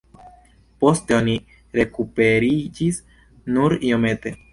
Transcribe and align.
Poste 0.83 1.15
oni 1.17 1.35
rekuperiĝis 1.79 2.97
nur 3.59 3.77
iomete. 3.91 4.35